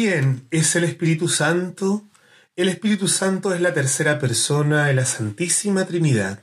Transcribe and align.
¿Quién 0.00 0.46
es 0.52 0.76
el 0.76 0.84
Espíritu 0.84 1.26
Santo? 1.26 2.04
El 2.54 2.68
Espíritu 2.68 3.08
Santo 3.08 3.52
es 3.52 3.60
la 3.60 3.74
tercera 3.74 4.20
persona 4.20 4.86
de 4.86 4.94
la 4.94 5.04
Santísima 5.04 5.86
Trinidad. 5.86 6.38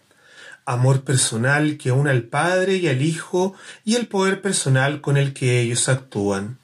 Amor 0.65 1.05
personal 1.05 1.77
que 1.77 1.93
une 1.93 2.09
al 2.11 2.23
Padre 2.23 2.75
y 2.75 2.89
al 2.89 3.01
Hijo 3.01 3.55
y 3.85 3.95
el 3.95 4.07
poder 4.09 4.41
personal 4.41 4.99
con 4.99 5.15
el 5.15 5.31
que 5.31 5.61
ellos 5.61 5.87
actúan. 5.87 6.57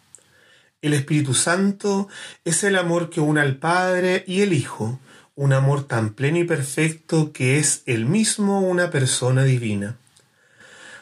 El 0.82 0.94
Espíritu 0.94 1.34
Santo 1.34 2.10
es 2.44 2.62
el 2.66 2.76
amor 2.76 3.10
que 3.10 3.22
une 3.22 3.40
al 3.40 3.56
Padre 3.56 4.26
y 4.28 4.42
el 4.42 4.52
Hijo, 4.52 5.00
un 5.36 5.54
amor 5.54 5.88
tan 5.88 6.14
pleno 6.14 6.40
y 6.40 6.44
perfecto 6.44 7.32
que 7.32 7.58
es 7.58 7.84
el 7.86 8.06
mismo 8.06 8.60
una 8.60 8.90
persona 8.90 9.46
divina. 9.46 9.96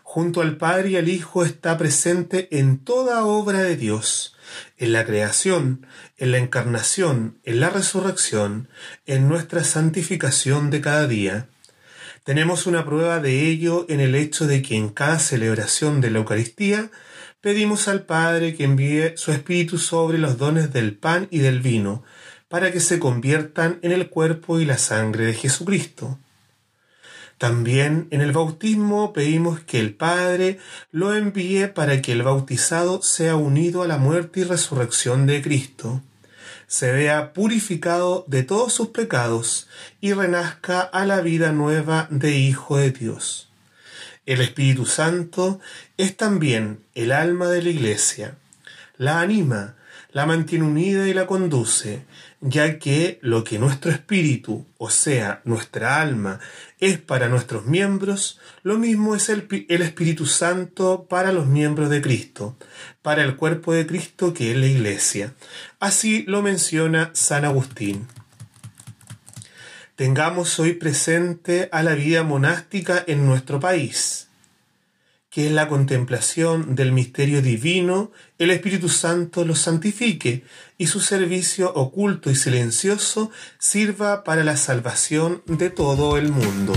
Junto 0.03 0.41
al 0.41 0.55
Padre 0.57 0.91
y 0.91 0.97
al 0.97 1.09
Hijo 1.09 1.43
está 1.43 1.79
presente 1.79 2.47
en 2.59 2.77
toda 2.77 3.25
obra 3.25 3.63
de 3.63 3.75
Dios, 3.75 4.35
en 4.77 4.93
la 4.93 5.05
creación, 5.05 5.85
en 6.17 6.31
la 6.31 6.37
encarnación, 6.37 7.39
en 7.43 7.59
la 7.59 7.69
resurrección, 7.69 8.69
en 9.05 9.27
nuestra 9.27 9.63
santificación 9.63 10.69
de 10.69 10.81
cada 10.81 11.07
día. 11.07 11.47
Tenemos 12.23 12.67
una 12.67 12.85
prueba 12.85 13.19
de 13.19 13.47
ello 13.47 13.85
en 13.89 13.99
el 13.99 14.15
hecho 14.15 14.47
de 14.47 14.61
que 14.61 14.75
en 14.75 14.89
cada 14.89 15.19
celebración 15.19 16.01
de 16.01 16.11
la 16.11 16.19
Eucaristía 16.19 16.91
pedimos 17.41 17.87
al 17.87 18.03
Padre 18.03 18.55
que 18.55 18.65
envíe 18.65 19.13
su 19.15 19.31
Espíritu 19.31 19.77
sobre 19.77 20.17
los 20.17 20.37
dones 20.37 20.73
del 20.73 20.95
pan 20.95 21.27
y 21.31 21.39
del 21.39 21.61
vino, 21.61 22.03
para 22.47 22.71
que 22.71 22.79
se 22.79 22.99
conviertan 22.99 23.79
en 23.81 23.91
el 23.91 24.09
cuerpo 24.09 24.59
y 24.59 24.65
la 24.65 24.77
sangre 24.77 25.25
de 25.25 25.33
Jesucristo. 25.33 26.19
También 27.39 28.09
en 28.11 28.19
el 28.19 28.33
bautismo 28.33 29.13
pedimos 29.13 29.61
que 29.61 29.79
el 29.79 29.93
Padre 29.93 30.59
lo 30.91 31.15
envíe 31.15 31.67
para 31.67 32.01
que 32.01 32.11
el 32.11 32.21
bautizado 32.21 33.01
sea 33.01 33.37
unido 33.37 33.81
a 33.81 33.87
la 33.87 33.97
muerte 33.97 34.41
y 34.41 34.43
resurrección 34.43 35.25
de 35.25 35.41
Cristo, 35.41 36.01
se 36.67 36.91
vea 36.91 37.31
purificado 37.31 38.25
de 38.27 38.43
todos 38.43 38.73
sus 38.73 38.89
pecados 38.89 39.69
y 40.01 40.11
renazca 40.11 40.81
a 40.81 41.05
la 41.05 41.21
vida 41.21 41.53
nueva 41.53 42.09
de 42.11 42.37
Hijo 42.37 42.75
de 42.75 42.91
Dios. 42.91 43.47
El 44.25 44.41
Espíritu 44.41 44.85
Santo 44.85 45.61
es 45.95 46.17
también 46.17 46.81
el 46.93 47.13
alma 47.13 47.47
de 47.47 47.61
la 47.61 47.69
Iglesia. 47.69 48.35
La 48.99 49.21
anima, 49.21 49.75
la 50.11 50.25
mantiene 50.25 50.65
unida 50.65 51.07
y 51.07 51.13
la 51.13 51.25
conduce, 51.25 52.03
ya 52.41 52.79
que 52.79 53.17
lo 53.21 53.45
que 53.45 53.57
nuestro 53.57 53.91
espíritu, 53.91 54.67
o 54.77 54.89
sea, 54.89 55.41
nuestra 55.45 56.01
alma, 56.01 56.41
es 56.81 56.97
para 56.97 57.29
nuestros 57.29 57.65
miembros, 57.65 58.41
lo 58.61 58.77
mismo 58.77 59.15
es 59.15 59.29
el, 59.29 59.47
el, 59.69 59.83
Espíritu 59.83 60.25
Santo 60.25 61.07
para 61.09 61.31
los 61.31 61.47
miembros 61.47 61.89
de 61.89 62.01
Cristo, 62.01 62.57
para 63.01 63.23
el 63.23 63.37
cuerpo 63.37 63.71
de 63.71 63.87
Cristo 63.87 64.33
que 64.33 64.51
es 64.51 64.57
la 64.57 64.67
Iglesia. 64.67 65.33
Así 65.79 66.25
lo 66.27 66.41
menciona 66.41 67.11
San 67.13 67.45
Agustín. 67.45 68.05
Tengamos 69.95 70.59
hoy 70.59 70.73
presente 70.73 71.69
a 71.71 71.83
la 71.83 71.95
vida 71.95 72.23
monástica 72.23 73.01
en 73.07 73.25
nuestro 73.25 73.61
país 73.61 74.28
que 75.29 75.47
es 75.47 75.51
la 75.51 75.67
contemplación 75.67 76.75
del 76.75 76.91
misterio 76.91 77.41
divino, 77.41 78.11
el 78.39 78.49
Espíritu 78.51 78.89
Santo 78.89 79.45
los 79.45 79.59
santifique 79.59 80.43
y 80.77 80.87
su 80.87 80.99
servicio 80.99 81.71
oculto 81.73 82.31
y 82.31 82.35
silencioso 82.35 83.31
sirva 83.59 84.23
para 84.23 84.43
la 84.43 84.57
salvación 84.57 85.43
de 85.45 85.69
todo 85.69 86.17
el 86.17 86.31
mundo. 86.31 86.73